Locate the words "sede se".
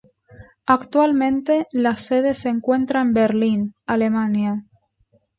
1.95-2.49